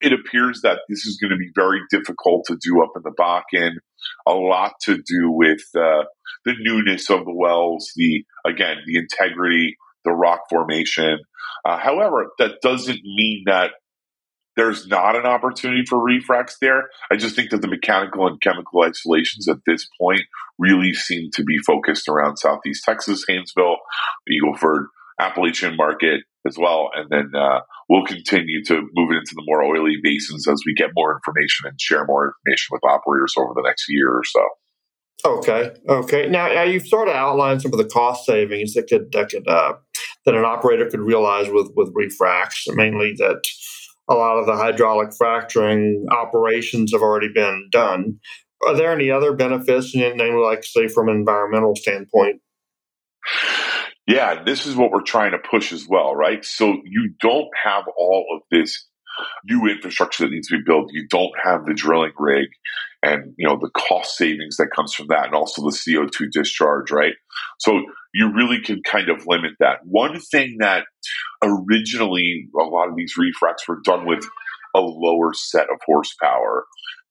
it 0.00 0.12
appears 0.12 0.60
that 0.62 0.80
this 0.88 1.06
is 1.06 1.18
going 1.20 1.30
to 1.30 1.36
be 1.36 1.50
very 1.54 1.80
difficult 1.90 2.44
to 2.46 2.58
do 2.60 2.82
up 2.82 2.90
in 2.96 3.02
the 3.02 3.12
Bakken. 3.18 3.72
A 4.26 4.32
lot 4.32 4.72
to 4.82 4.96
do 4.96 5.30
with 5.30 5.62
uh, 5.74 6.04
the 6.44 6.54
newness 6.60 7.08
of 7.10 7.24
the 7.24 7.34
wells, 7.34 7.90
the 7.96 8.24
again 8.44 8.78
the 8.86 8.98
integrity, 8.98 9.76
the 10.04 10.12
rock 10.12 10.40
formation. 10.50 11.18
Uh, 11.64 11.78
however, 11.78 12.26
that 12.38 12.60
doesn't 12.62 13.00
mean 13.02 13.44
that 13.46 13.70
there's 14.56 14.86
not 14.86 15.16
an 15.16 15.26
opportunity 15.26 15.84
for 15.88 15.98
refracs 15.98 16.54
there. 16.60 16.84
I 17.10 17.16
just 17.16 17.36
think 17.36 17.50
that 17.50 17.60
the 17.60 17.68
mechanical 17.68 18.26
and 18.26 18.40
chemical 18.40 18.82
isolations 18.82 19.48
at 19.48 19.58
this 19.66 19.88
point 20.00 20.22
really 20.58 20.92
seem 20.92 21.30
to 21.34 21.44
be 21.44 21.58
focused 21.66 22.08
around 22.08 22.36
Southeast 22.36 22.84
Texas, 22.84 23.24
Haynesville, 23.28 23.76
Eagleford, 24.30 24.86
Appalachian 25.20 25.76
market 25.76 26.22
as 26.46 26.56
well. 26.58 26.90
And 26.94 27.08
then 27.10 27.32
uh, 27.40 27.60
we'll 27.88 28.04
continue 28.04 28.62
to 28.64 28.74
move 28.94 29.10
it 29.10 29.18
into 29.18 29.34
the 29.34 29.44
more 29.46 29.62
oily 29.62 29.96
basins 30.02 30.46
as 30.48 30.62
we 30.66 30.74
get 30.74 30.90
more 30.94 31.14
information 31.14 31.66
and 31.68 31.80
share 31.80 32.04
more 32.04 32.34
information 32.34 32.68
with 32.70 32.82
operators 32.84 33.34
over 33.36 33.52
the 33.54 33.62
next 33.64 33.86
year 33.88 34.10
or 34.10 34.22
so. 34.24 34.48
Okay. 35.24 35.70
Okay. 35.88 36.28
Now, 36.28 36.48
now 36.48 36.64
you've 36.64 36.86
sort 36.86 37.08
of 37.08 37.14
outlined 37.14 37.62
some 37.62 37.72
of 37.72 37.78
the 37.78 37.86
cost 37.86 38.26
savings 38.26 38.74
that 38.74 38.88
could 38.88 39.10
that 39.12 39.30
could 39.30 39.48
uh, 39.48 39.74
that 40.26 40.34
an 40.34 40.44
operator 40.44 40.88
could 40.90 41.00
realize 41.00 41.48
with 41.48 41.70
with 41.74 41.94
refracs. 41.94 42.66
Mainly 42.74 43.14
that 43.18 43.42
a 44.08 44.14
lot 44.14 44.38
of 44.38 44.46
the 44.46 44.56
hydraulic 44.56 45.14
fracturing 45.14 46.06
operations 46.10 46.92
have 46.92 47.02
already 47.02 47.32
been 47.32 47.68
done. 47.70 48.18
Are 48.66 48.76
there 48.76 48.92
any 48.92 49.10
other 49.10 49.32
benefits, 49.34 49.94
namely, 49.94 50.30
like 50.30 50.64
say 50.64 50.88
from 50.88 51.08
an 51.08 51.16
environmental 51.16 51.74
standpoint? 51.76 52.40
Yeah, 54.06 54.42
this 54.42 54.66
is 54.66 54.76
what 54.76 54.90
we're 54.90 55.02
trying 55.02 55.32
to 55.32 55.38
push 55.38 55.72
as 55.72 55.86
well, 55.88 56.14
right? 56.14 56.44
So 56.44 56.76
you 56.84 57.14
don't 57.20 57.48
have 57.62 57.84
all 57.96 58.26
of 58.36 58.42
this 58.50 58.86
new 59.46 59.66
infrastructure 59.66 60.24
that 60.24 60.32
needs 60.32 60.48
to 60.48 60.58
be 60.58 60.64
built. 60.64 60.90
You 60.92 61.06
don't 61.08 61.32
have 61.42 61.64
the 61.64 61.74
drilling 61.74 62.12
rig 62.18 62.48
and, 63.02 63.32
you 63.38 63.46
know, 63.46 63.58
the 63.60 63.70
cost 63.70 64.16
savings 64.16 64.56
that 64.56 64.72
comes 64.74 64.92
from 64.92 65.06
that 65.08 65.26
and 65.26 65.34
also 65.34 65.62
the 65.62 65.70
CO2 65.70 66.30
discharge, 66.32 66.90
right? 66.90 67.14
So 67.60 67.82
you 68.14 68.32
really 68.32 68.60
can 68.60 68.82
kind 68.82 69.10
of 69.10 69.26
limit 69.26 69.52
that. 69.60 69.78
One 69.84 70.20
thing 70.20 70.56
that 70.60 70.84
originally 71.42 72.46
a 72.58 72.64
lot 72.64 72.88
of 72.88 72.96
these 72.96 73.14
refracs 73.18 73.68
were 73.68 73.80
done 73.84 74.06
with 74.06 74.24
a 74.74 74.80
lower 74.80 75.34
set 75.34 75.64
of 75.64 75.78
horsepower 75.84 76.64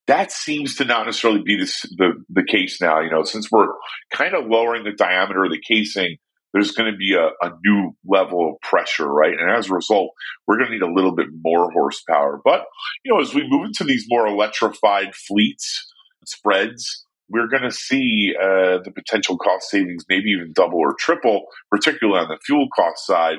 that 0.07 0.31
seems 0.31 0.75
to 0.75 0.86
not 0.86 1.05
necessarily 1.05 1.41
be 1.43 1.57
the, 1.57 2.24
the, 2.29 2.43
case 2.43 2.81
now. 2.81 3.00
You 3.00 3.10
know, 3.10 3.24
since 3.24 3.50
we're 3.50 3.67
kind 4.12 4.33
of 4.33 4.48
lowering 4.48 4.83
the 4.83 4.91
diameter 4.91 5.45
of 5.45 5.51
the 5.51 5.62
casing, 5.65 6.17
there's 6.53 6.72
going 6.72 6.91
to 6.91 6.98
be 6.98 7.15
a, 7.15 7.27
a, 7.45 7.51
new 7.65 7.95
level 8.05 8.51
of 8.51 8.62
pressure, 8.62 9.07
right? 9.07 9.33
And 9.33 9.50
as 9.50 9.69
a 9.69 9.74
result, 9.74 10.12
we're 10.45 10.57
going 10.57 10.67
to 10.67 10.74
need 10.74 10.83
a 10.83 10.93
little 10.93 11.15
bit 11.15 11.27
more 11.41 11.72
horsepower. 11.72 12.41
But, 12.43 12.65
you 13.03 13.13
know, 13.13 13.22
as 13.22 13.33
we 13.33 13.48
move 13.48 13.65
into 13.65 13.86
these 13.86 14.05
more 14.10 14.27
electrified 14.27 15.15
fleets, 15.15 15.91
spreads, 16.25 17.05
we're 17.30 17.48
going 17.48 17.63
to 17.63 17.72
see 17.72 18.34
uh, 18.39 18.80
the 18.84 18.92
potential 18.94 19.38
cost 19.38 19.70
savings 19.70 20.06
maybe 20.10 20.30
even 20.30 20.53
double 20.53 20.80
or 20.80 20.96
triple, 21.00 21.46
particularly 21.72 22.20
on 22.20 22.27
the 22.27 22.38
fuel 22.46 22.68
cost 22.75 23.06
side. 23.06 23.38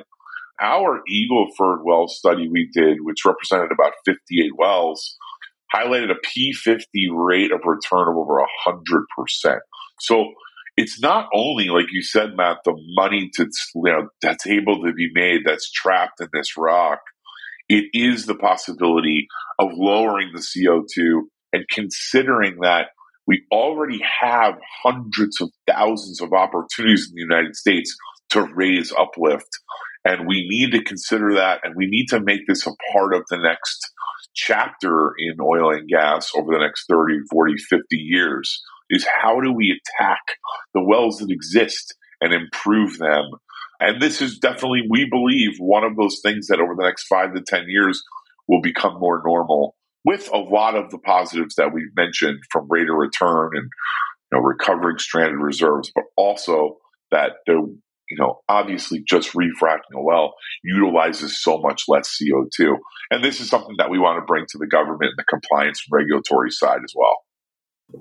Our 0.61 1.03
Eagleford 1.11 1.85
well 1.85 2.09
study 2.09 2.49
we 2.49 2.69
did, 2.73 2.99
which 3.01 3.25
represented 3.25 3.71
about 3.73 3.93
58 4.05 4.53
wells, 4.57 5.17
highlighted 5.75 6.11
a 6.11 6.27
P50 6.27 6.85
rate 7.13 7.53
of 7.53 7.61
return 7.65 8.09
of 8.09 8.17
over 8.17 8.45
100%. 8.67 9.59
So 10.01 10.33
it's 10.77 11.01
not 11.01 11.29
only, 11.33 11.69
like 11.69 11.87
you 11.93 12.03
said, 12.03 12.37
Matt, 12.37 12.59
the 12.65 12.75
money 12.97 13.31
to, 13.35 13.49
you 13.75 13.83
know, 13.85 14.09
that's 14.23 14.47
able 14.47 14.83
to 14.85 14.93
be 14.93 15.11
made 15.13 15.43
that's 15.45 15.71
trapped 15.71 16.21
in 16.21 16.29
this 16.33 16.57
rock. 16.57 17.01
It 17.69 17.87
is 17.93 18.27
the 18.27 18.35
possibility 18.35 19.27
of 19.59 19.71
lowering 19.73 20.31
the 20.35 20.41
CO2 20.41 21.23
and 21.53 21.65
considering 21.69 22.59
that 22.63 22.89
we 23.27 23.45
already 23.51 24.03
have 24.21 24.55
hundreds 24.83 25.41
of 25.41 25.51
thousands 25.67 26.21
of 26.21 26.33
opportunities 26.33 27.09
in 27.09 27.15
the 27.15 27.35
United 27.35 27.57
States 27.57 27.97
to 28.31 28.47
raise 28.55 28.93
uplift. 28.93 29.49
And 30.05 30.27
we 30.27 30.47
need 30.49 30.73
to 30.73 30.85
consider 30.85 31.35
that 31.35 31.61
and 31.65 31.75
we 31.77 31.87
need 31.87 32.07
to 32.09 32.21
make 32.21 32.47
this 32.47 32.67
a 32.67 32.73
part 32.93 33.15
of 33.15 33.23
the 33.31 33.39
next 33.39 33.91
chapter 34.35 35.13
in 35.19 35.37
oil 35.41 35.73
and 35.73 35.89
gas 35.89 36.31
over 36.37 36.53
the 36.53 36.59
next 36.59 36.87
30, 36.91 37.21
40, 37.31 37.57
50 37.57 37.97
years 37.97 38.63
is 38.91 39.07
how 39.23 39.41
do 39.41 39.53
we 39.53 39.81
attack 39.81 40.21
the 40.75 40.83
wells 40.83 41.19
that 41.19 41.31
exist 41.31 41.95
and 42.21 42.35
improve 42.35 42.99
them? 42.99 43.25
And 43.81 44.01
this 44.01 44.21
is 44.21 44.39
definitely, 44.39 44.83
we 44.89 45.09
believe, 45.11 45.57
one 45.59 45.85
of 45.85 45.97
those 45.97 46.21
things 46.23 46.49
that 46.49 46.61
over 46.61 46.75
the 46.77 46.85
next 46.85 47.07
five 47.07 47.35
to 47.35 47.41
10 47.41 47.65
years 47.69 48.03
will 48.47 48.61
become 48.61 48.99
more 48.99 49.23
normal 49.25 49.75
with 50.05 50.29
a 50.33 50.39
lot 50.39 50.77
of 50.77 50.91
the 50.91 50.99
positives 50.99 51.55
that 51.57 51.73
we've 51.73 51.95
mentioned 51.97 52.41
from 52.51 52.67
rate 52.69 52.89
of 52.89 52.97
return 52.97 53.51
and 53.55 53.69
you 54.33 54.39
know, 54.39 54.41
recovering 54.41 54.99
stranded 54.99 55.39
reserves, 55.39 55.91
but 55.95 56.05
also 56.17 56.79
that 57.11 57.33
the 57.47 57.77
you 58.11 58.19
know, 58.19 58.41
obviously 58.49 59.03
just 59.09 59.35
refracting 59.35 59.97
a 59.97 60.03
well 60.03 60.35
utilizes 60.63 61.43
so 61.43 61.59
much 61.59 61.85
less 61.89 62.19
CO2. 62.21 62.77
And 63.11 63.25
this 63.25 63.41
is 63.41 63.49
something 63.49 63.77
that 63.79 63.91
we 63.91 63.99
want 63.99 64.19
to 64.19 64.27
bring 64.27 64.45
to 64.51 64.59
the 64.59 64.67
government 64.67 65.11
and 65.11 65.19
the 65.19 65.25
compliance 65.25 65.83
and 65.87 65.99
regulatory 65.99 66.51
side 66.51 66.81
as 66.85 66.93
well. 66.95 67.17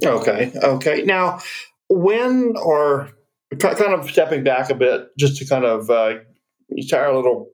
Okay. 0.04 0.52
Okay. 0.62 1.04
Now, 1.04 1.40
when 1.90 2.54
or 2.58 3.10
kind 3.60 3.94
of 3.94 4.10
stepping 4.10 4.44
back 4.44 4.70
a 4.70 4.76
bit, 4.76 5.08
just 5.18 5.38
to 5.38 5.46
kind 5.46 5.66
of 5.66 5.90
uh, 5.90 6.16
a 6.70 7.16
little 7.16 7.50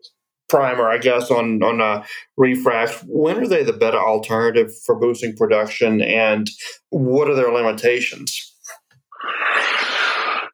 primer, 0.50 0.90
I 0.90 0.98
guess, 0.98 1.32
on 1.32 1.62
on 1.64 2.04
refracs. 2.40 3.04
When 3.08 3.38
are 3.38 3.48
they 3.48 3.64
the 3.64 3.74
better 3.74 4.00
alternative 4.00 4.72
for 4.86 5.00
boosting 5.00 5.36
production, 5.36 6.02
and 6.02 6.50
what 6.90 7.30
are 7.30 7.36
their 7.36 7.52
limitations? 7.52 8.56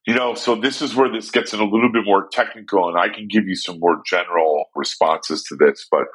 You 0.06 0.14
know, 0.14 0.36
so 0.36 0.56
this 0.56 0.84
is 0.84 0.96
where 0.96 1.12
this 1.12 1.32
gets 1.32 1.54
in 1.54 1.60
a 1.60 1.64
little 1.64 1.92
bit 1.92 2.06
more 2.06 2.28
technical, 2.32 2.88
and 2.88 2.98
I 2.98 3.10
can 3.10 3.28
give 3.28 3.48
you 3.48 3.56
some 3.56 3.80
more 3.80 4.02
general 4.06 4.66
responses 4.76 5.44
to 5.46 5.56
this, 5.56 5.88
but 5.90 6.06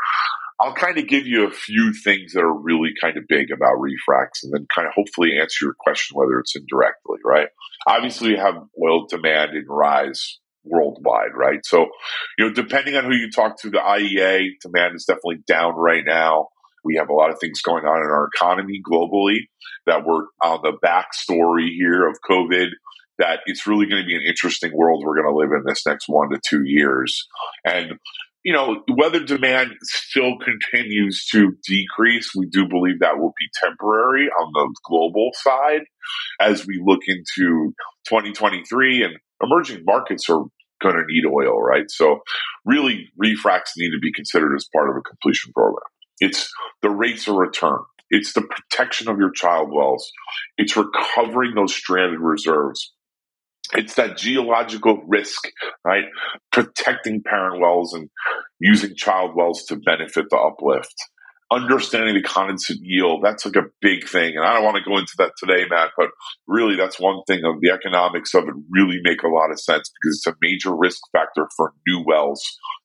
I'll 0.60 0.74
kind 0.74 0.98
of 0.98 1.08
give 1.08 1.26
you 1.26 1.46
a 1.46 1.50
few 1.50 1.92
things 1.92 2.34
that 2.34 2.42
are 2.42 2.52
really 2.52 2.90
kind 3.00 3.16
of 3.16 3.24
big 3.28 3.50
about 3.50 3.78
refracs 3.78 4.42
and 4.42 4.52
then 4.52 4.66
kind 4.72 4.86
of 4.86 4.92
hopefully 4.94 5.38
answer 5.40 5.64
your 5.64 5.74
question 5.78 6.16
whether 6.16 6.38
it's 6.38 6.54
indirectly, 6.54 7.18
right? 7.24 7.48
Obviously, 7.88 8.32
we 8.32 8.38
have 8.38 8.56
oil 8.80 9.06
demand 9.08 9.56
in 9.56 9.64
rise 9.66 10.38
worldwide, 10.64 11.34
right? 11.34 11.60
So, 11.64 11.88
you 12.38 12.46
know, 12.46 12.52
depending 12.52 12.96
on 12.96 13.04
who 13.04 13.14
you 13.14 13.30
talk 13.30 13.60
to, 13.62 13.70
the 13.70 13.78
IEA 13.78 14.50
demand 14.62 14.96
is 14.96 15.04
definitely 15.04 15.42
down 15.46 15.74
right 15.74 16.04
now. 16.06 16.48
We 16.84 16.96
have 16.96 17.10
a 17.10 17.14
lot 17.14 17.30
of 17.30 17.38
things 17.38 17.60
going 17.60 17.84
on 17.84 17.98
in 17.98 18.10
our 18.10 18.28
economy 18.34 18.80
globally 18.88 19.48
that 19.86 20.04
we're 20.04 20.24
on 20.42 20.60
the 20.62 20.72
backstory 20.84 21.68
here 21.76 22.08
of 22.08 22.16
COVID. 22.28 22.68
That 23.18 23.40
it's 23.44 23.66
really 23.66 23.86
going 23.86 24.02
to 24.02 24.06
be 24.06 24.16
an 24.16 24.22
interesting 24.26 24.72
world 24.74 25.04
we're 25.04 25.20
going 25.22 25.30
to 25.30 25.38
live 25.38 25.50
in 25.52 25.64
this 25.66 25.84
next 25.84 26.08
one 26.08 26.30
to 26.30 26.40
two 26.42 26.62
years. 26.64 27.28
And 27.66 27.92
you 28.42 28.52
know, 28.52 28.82
whether 28.94 29.22
demand 29.22 29.72
still 29.82 30.38
continues 30.38 31.26
to 31.32 31.52
decrease, 31.66 32.32
we 32.34 32.46
do 32.46 32.66
believe 32.66 33.00
that 33.00 33.18
will 33.18 33.34
be 33.38 33.46
temporary 33.62 34.28
on 34.28 34.50
the 34.52 34.74
global 34.84 35.30
side 35.34 35.82
as 36.40 36.66
we 36.66 36.80
look 36.82 37.00
into 37.06 37.74
2023 38.08 39.04
and 39.04 39.14
emerging 39.42 39.84
markets 39.84 40.28
are 40.30 40.44
going 40.80 40.94
to 40.94 41.04
need 41.06 41.24
oil, 41.26 41.60
right? 41.60 41.90
So 41.90 42.20
really 42.64 43.08
refracs 43.22 43.72
need 43.76 43.90
to 43.90 43.98
be 44.00 44.12
considered 44.12 44.54
as 44.56 44.66
part 44.74 44.88
of 44.88 44.96
a 44.96 45.02
completion 45.02 45.52
program. 45.52 45.82
It's 46.20 46.50
the 46.82 46.90
rates 46.90 47.28
of 47.28 47.36
return. 47.36 47.78
It's 48.10 48.32
the 48.32 48.42
protection 48.42 49.08
of 49.08 49.18
your 49.18 49.30
child 49.30 49.70
wells. 49.72 50.10
It's 50.56 50.76
recovering 50.76 51.54
those 51.54 51.74
stranded 51.74 52.20
reserves. 52.20 52.92
It's 53.74 53.94
that 53.94 54.16
geological 54.18 55.02
risk, 55.06 55.42
right? 55.84 56.04
Protecting 56.52 57.22
parent 57.22 57.60
wells 57.60 57.94
and 57.94 58.08
using 58.60 58.96
child 58.96 59.32
wells 59.34 59.64
to 59.66 59.76
benefit 59.76 60.26
the 60.30 60.36
uplift. 60.36 60.94
Understanding 61.52 62.14
the 62.14 62.22
condensate 62.22 62.78
yield, 62.82 63.22
that's 63.24 63.44
like 63.44 63.56
a 63.56 63.68
big 63.80 64.08
thing. 64.08 64.36
And 64.36 64.44
I 64.44 64.54
don't 64.54 64.64
want 64.64 64.76
to 64.76 64.88
go 64.88 64.98
into 64.98 65.14
that 65.18 65.32
today, 65.38 65.64
Matt, 65.68 65.90
but 65.96 66.10
really 66.46 66.76
that's 66.76 67.00
one 67.00 67.22
thing 67.26 67.42
of 67.44 67.56
the 67.60 67.70
economics 67.70 68.34
of 68.34 68.44
it 68.44 68.54
really 68.70 69.00
make 69.02 69.22
a 69.22 69.28
lot 69.28 69.50
of 69.50 69.60
sense 69.60 69.90
because 70.00 70.18
it's 70.18 70.26
a 70.28 70.36
major 70.40 70.76
risk 70.76 71.00
factor 71.12 71.48
for 71.56 71.72
new 71.86 72.04
wells 72.06 72.42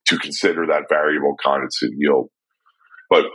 to 0.08 0.18
consider 0.18 0.66
that 0.68 0.90
variable 0.90 1.36
condensate 1.44 1.94
yield. 1.98 2.30
But 3.10 3.26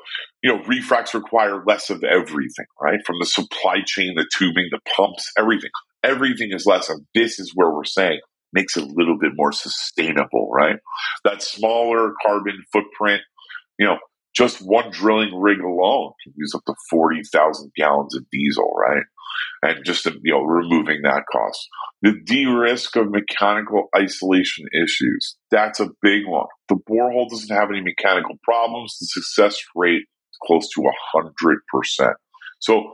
you 0.43 0.53
know, 0.53 0.63
refracs 0.65 1.15
require 1.15 1.65
less 1.65 1.91
of 1.91 2.03
everything, 2.05 2.67
right? 2.83 3.01
From 3.07 3.17
the 3.21 3.27
supply 3.27 3.79
chain, 3.87 4.15
the 4.17 4.29
tubing, 4.37 4.69
the 4.71 4.81
pumps, 4.97 5.31
everything 5.39 5.71
everything 6.03 6.51
is 6.53 6.67
less. 6.67 6.89
And 6.89 7.07
this 7.15 7.39
is 7.39 7.53
where 7.55 7.71
we're 7.71 7.85
saying 7.85 8.21
makes 8.53 8.77
it 8.77 8.85
a 8.85 8.93
little 8.95 9.17
bit 9.19 9.33
more 9.35 9.53
sustainable, 9.53 10.51
right? 10.53 10.77
That 11.25 11.43
smaller 11.43 12.13
carbon 12.25 12.63
footprint, 12.73 13.23
you 13.79 13.87
know, 13.87 13.99
just 14.35 14.59
one 14.59 14.91
drilling 14.91 15.35
rig 15.35 15.61
alone 15.61 16.13
can 16.23 16.33
use 16.37 16.55
up 16.55 16.63
to 16.67 16.75
40,000 16.91 17.73
gallons 17.77 18.17
of 18.17 18.25
diesel, 18.31 18.73
right? 18.77 19.03
And 19.63 19.85
just, 19.85 20.07
you 20.07 20.33
know, 20.33 20.43
removing 20.43 21.01
that 21.03 21.25
cost. 21.31 21.69
The 22.03 22.15
de-risk 22.25 22.97
of 22.97 23.11
mechanical 23.11 23.89
isolation 23.97 24.67
issues, 24.73 25.37
that's 25.51 25.81
a 25.81 25.91
big 26.03 26.23
one. 26.27 26.47
The 26.69 26.77
borehole 26.77 27.29
doesn't 27.29 27.55
have 27.55 27.71
any 27.71 27.83
mechanical 27.83 28.37
problems. 28.43 28.97
The 29.01 29.07
success 29.07 29.59
rate 29.75 30.03
is 30.03 30.39
close 30.47 30.69
to 30.71 30.83
100%. 32.01 32.13
So 32.61 32.93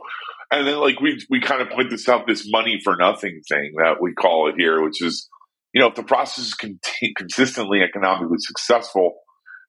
and 0.51 0.67
then 0.67 0.79
like 0.79 0.99
we 0.99 1.21
we 1.29 1.41
kind 1.41 1.61
of 1.61 1.69
point 1.69 1.89
this 1.89 2.07
out, 2.07 2.27
this 2.27 2.49
money 2.49 2.79
for 2.83 2.95
nothing 2.95 3.41
thing 3.49 3.73
that 3.77 4.01
we 4.01 4.13
call 4.13 4.49
it 4.49 4.55
here, 4.57 4.81
which 4.83 5.01
is, 5.01 5.27
you 5.73 5.81
know, 5.81 5.87
if 5.87 5.95
the 5.95 6.03
process 6.03 6.45
is 6.45 6.53
con- 6.53 6.79
consistently 7.17 7.81
economically 7.81 8.37
successful, 8.39 9.15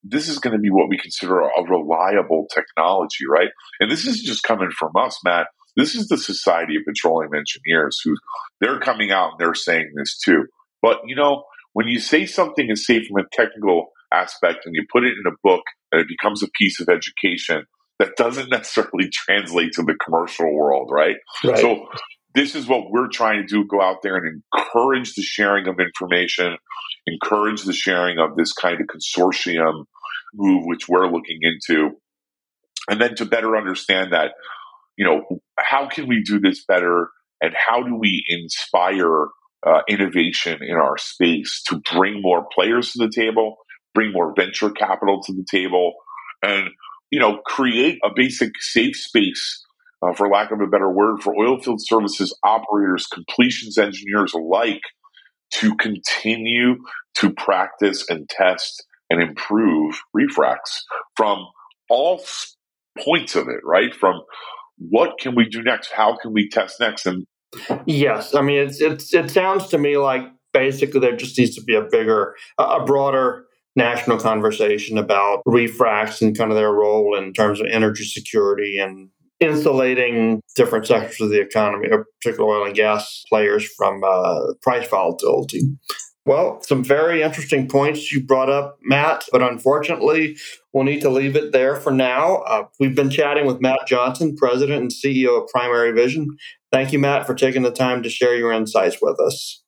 this 0.04 0.28
is 0.28 0.38
going 0.38 0.52
to 0.52 0.60
be 0.60 0.70
what 0.70 0.88
we 0.88 0.96
consider 0.96 1.40
a 1.40 1.62
reliable 1.68 2.46
technology, 2.54 3.24
right? 3.28 3.50
And 3.80 3.90
this 3.90 4.06
is 4.06 4.22
just 4.22 4.42
coming 4.44 4.70
from 4.70 4.92
us, 4.96 5.18
Matt. 5.24 5.48
This 5.76 5.94
is 5.94 6.08
the 6.08 6.18
Society 6.18 6.76
of 6.76 6.82
Petroleum 6.86 7.32
Engineers 7.34 8.00
who 8.04 8.16
they're 8.60 8.80
coming 8.80 9.10
out 9.10 9.32
and 9.32 9.38
they're 9.38 9.54
saying 9.54 9.92
this 9.96 10.18
too. 10.18 10.46
But 10.82 11.00
you 11.06 11.16
know, 11.16 11.44
when 11.72 11.88
you 11.88 11.98
say 11.98 12.26
something 12.26 12.70
is 12.70 12.86
safe 12.86 13.06
from 13.06 13.24
a 13.24 13.28
technical 13.32 13.90
aspect 14.12 14.64
and 14.64 14.74
you 14.74 14.84
put 14.90 15.04
it 15.04 15.12
in 15.12 15.30
a 15.30 15.36
book 15.42 15.62
and 15.92 16.00
it 16.00 16.08
becomes 16.08 16.42
a 16.42 16.48
piece 16.58 16.80
of 16.80 16.88
education, 16.88 17.64
that 17.98 18.16
doesn't 18.16 18.50
necessarily 18.50 19.08
translate 19.12 19.72
to 19.74 19.82
the 19.82 19.94
commercial 19.94 20.52
world, 20.54 20.90
right? 20.92 21.16
right? 21.44 21.58
So 21.58 21.86
this 22.34 22.54
is 22.54 22.68
what 22.68 22.90
we're 22.90 23.08
trying 23.08 23.42
to 23.42 23.46
do 23.46 23.66
go 23.66 23.80
out 23.80 24.02
there 24.02 24.16
and 24.16 24.42
encourage 24.54 25.14
the 25.14 25.22
sharing 25.22 25.66
of 25.66 25.80
information, 25.80 26.56
encourage 27.06 27.62
the 27.62 27.72
sharing 27.72 28.18
of 28.18 28.36
this 28.36 28.52
kind 28.52 28.80
of 28.80 28.86
consortium 28.86 29.84
move, 30.34 30.64
which 30.66 30.88
we're 30.88 31.10
looking 31.10 31.38
into. 31.42 31.90
And 32.88 33.00
then 33.00 33.14
to 33.16 33.24
better 33.24 33.56
understand 33.56 34.12
that, 34.12 34.32
you 34.96 35.04
know, 35.04 35.40
how 35.58 35.88
can 35.88 36.06
we 36.08 36.22
do 36.22 36.40
this 36.40 36.64
better 36.64 37.10
and 37.40 37.54
how 37.54 37.82
do 37.82 37.94
we 37.94 38.24
inspire 38.28 39.28
uh, 39.66 39.80
innovation 39.88 40.60
in 40.62 40.76
our 40.76 40.96
space 40.98 41.62
to 41.66 41.80
bring 41.92 42.22
more 42.22 42.46
players 42.54 42.92
to 42.92 42.98
the 42.98 43.12
table, 43.14 43.56
bring 43.94 44.12
more 44.12 44.32
venture 44.36 44.70
capital 44.70 45.20
to 45.22 45.32
the 45.32 45.44
table, 45.50 45.94
and 46.42 46.68
you 47.10 47.18
know, 47.18 47.38
create 47.46 47.98
a 48.04 48.10
basic 48.14 48.60
safe 48.60 48.96
space, 48.96 49.64
uh, 50.02 50.12
for 50.12 50.28
lack 50.28 50.50
of 50.50 50.60
a 50.60 50.66
better 50.66 50.90
word, 50.90 51.22
for 51.22 51.34
oilfield 51.34 51.78
services 51.78 52.36
operators, 52.44 53.06
completions 53.06 53.78
engineers 53.78 54.34
alike 54.34 54.82
to 55.50 55.74
continue 55.76 56.76
to 57.16 57.32
practice 57.32 58.04
and 58.08 58.28
test 58.28 58.84
and 59.10 59.22
improve 59.22 60.00
refracs 60.16 60.82
from 61.16 61.46
all 61.88 62.22
points 63.02 63.34
of 63.34 63.48
it, 63.48 63.60
right? 63.64 63.94
From 63.94 64.20
what 64.76 65.18
can 65.18 65.34
we 65.34 65.48
do 65.48 65.62
next? 65.62 65.90
How 65.90 66.16
can 66.16 66.32
we 66.32 66.48
test 66.48 66.78
next? 66.80 67.06
And 67.06 67.26
yes, 67.86 68.34
I 68.34 68.42
mean, 68.42 68.58
it's, 68.58 68.80
it's 68.80 69.12
it 69.14 69.30
sounds 69.30 69.68
to 69.68 69.78
me 69.78 69.96
like 69.96 70.22
basically 70.52 71.00
there 71.00 71.16
just 71.16 71.38
needs 71.38 71.54
to 71.56 71.62
be 71.62 71.74
a 71.74 71.82
bigger, 71.82 72.34
a 72.58 72.84
broader 72.84 73.46
national 73.78 74.18
conversation 74.18 74.98
about 74.98 75.42
refracs 75.46 76.20
and 76.20 76.36
kind 76.36 76.50
of 76.50 76.56
their 76.56 76.72
role 76.72 77.16
in 77.16 77.32
terms 77.32 77.60
of 77.60 77.66
energy 77.70 78.04
security 78.04 78.78
and 78.78 79.08
insulating 79.40 80.42
different 80.56 80.86
sectors 80.86 81.20
of 81.20 81.30
the 81.30 81.40
economy, 81.40 81.88
particularly 82.20 82.56
oil 82.56 82.66
and 82.66 82.74
gas 82.74 83.24
players, 83.28 83.66
from 83.76 84.02
uh, 84.04 84.52
price 84.60 84.88
volatility. 84.88 85.62
Well, 86.26 86.60
some 86.60 86.84
very 86.84 87.22
interesting 87.22 87.68
points 87.68 88.12
you 88.12 88.22
brought 88.22 88.50
up, 88.50 88.78
Matt, 88.82 89.24
but 89.32 89.40
unfortunately, 89.40 90.36
we'll 90.74 90.84
need 90.84 91.00
to 91.00 91.08
leave 91.08 91.36
it 91.36 91.52
there 91.52 91.76
for 91.76 91.90
now. 91.90 92.38
Uh, 92.38 92.64
we've 92.78 92.94
been 92.94 93.08
chatting 93.08 93.46
with 93.46 93.62
Matt 93.62 93.86
Johnson, 93.86 94.36
President 94.36 94.82
and 94.82 94.90
CEO 94.90 95.42
of 95.42 95.48
Primary 95.48 95.92
Vision. 95.92 96.26
Thank 96.70 96.92
you, 96.92 96.98
Matt, 96.98 97.26
for 97.26 97.34
taking 97.34 97.62
the 97.62 97.70
time 97.70 98.02
to 98.02 98.10
share 98.10 98.36
your 98.36 98.52
insights 98.52 98.98
with 99.00 99.18
us. 99.18 99.62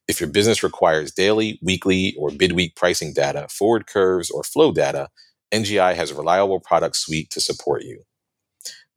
If 0.06 0.20
your 0.20 0.30
business 0.30 0.62
requires 0.62 1.10
daily, 1.10 1.58
weekly, 1.60 2.14
or 2.16 2.30
bid-week 2.30 2.76
pricing 2.76 3.12
data, 3.12 3.48
forward 3.50 3.88
curves, 3.88 4.30
or 4.30 4.44
flow 4.44 4.70
data, 4.70 5.08
NGI 5.52 5.94
has 5.94 6.10
a 6.10 6.14
reliable 6.14 6.60
product 6.60 6.96
suite 6.96 7.30
to 7.30 7.40
support 7.40 7.82
you. 7.82 8.02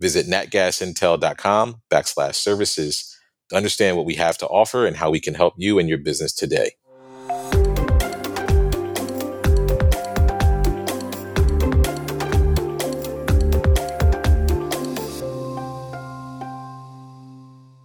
Visit 0.01 0.27
natgasintel.com 0.27 1.81
backslash 1.91 2.35
services 2.35 3.15
to 3.49 3.55
understand 3.55 3.97
what 3.97 4.05
we 4.05 4.15
have 4.15 4.37
to 4.37 4.47
offer 4.47 4.85
and 4.85 4.97
how 4.97 5.11
we 5.11 5.19
can 5.19 5.35
help 5.35 5.53
you 5.57 5.77
and 5.79 5.89
your 5.89 5.97
business 5.97 6.33
today. 6.33 6.71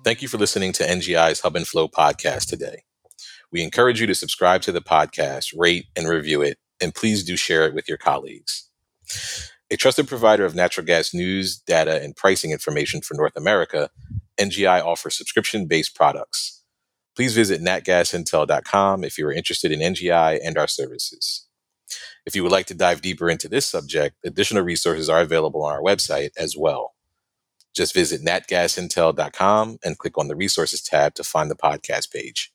Thank 0.05 0.21
you 0.21 0.29
for 0.29 0.37
listening 0.37 0.73
to 0.73 0.85
NGI's 0.85 1.41
Hub 1.41 1.57
and 1.57 1.67
Flow 1.67 1.89
podcast 1.89 2.47
today. 2.47 2.85
We 3.51 3.63
encourage 3.63 4.01
you 4.01 4.07
to 4.07 4.15
subscribe 4.15 4.61
to 4.63 4.73
the 4.73 4.83
podcast, 4.83 5.55
rate 5.57 5.87
and 5.97 6.07
review 6.07 6.43
it, 6.43 6.59
and 6.81 6.95
please 6.95 7.25
do 7.25 7.37
share 7.37 7.67
it 7.67 7.75
with 7.75 7.89
your 7.89 7.99
colleagues. 7.99 8.69
A 9.71 9.77
trusted 9.77 10.09
provider 10.09 10.45
of 10.45 10.55
natural 10.55 10.87
gas 10.87 11.15
news, 11.15 11.59
data, 11.59 12.03
and 12.03 12.15
pricing 12.15 12.53
information 12.53 13.01
for 13.01 13.15
North 13.15 13.37
America, 13.37 13.91
NGI 14.39 14.85
offers 14.85 15.17
subscription 15.17 15.67
based 15.67 15.95
products. 15.95 16.63
Please 17.17 17.35
visit 17.35 17.61
natgasintel.com 17.61 19.05
if 19.05 19.19
you 19.19 19.27
are 19.27 19.33
interested 19.33 19.73
in 19.73 19.81
NGI 19.81 20.41
and 20.45 20.59
our 20.59 20.69
services. 20.69 21.47
If 22.27 22.35
you 22.35 22.43
would 22.43 22.53
like 22.53 22.67
to 22.67 22.75
dive 22.75 23.03
deeper 23.03 23.29
into 23.29 23.49
this 23.49 23.67
subject, 23.67 24.17
additional 24.25 24.63
resources 24.63 25.09
are 25.09 25.21
available 25.21 25.63
on 25.65 25.73
our 25.73 25.83
website 25.83 26.31
as 26.39 26.57
well. 26.57 26.95
Just 27.75 27.95
visit 27.95 28.23
natgasintel.com 28.23 29.79
and 29.85 29.99
click 29.99 30.17
on 30.17 30.29
the 30.29 30.37
resources 30.37 30.83
tab 30.83 31.15
to 31.15 31.25
find 31.25 31.51
the 31.51 31.57
podcast 31.57 32.13
page. 32.13 32.54